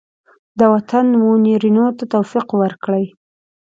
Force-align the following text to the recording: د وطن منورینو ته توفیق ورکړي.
د 0.59 0.61
وطن 0.73 1.05
منورینو 1.21 1.85
ته 1.97 2.03
توفیق 2.13 2.47
ورکړي. 2.61 3.05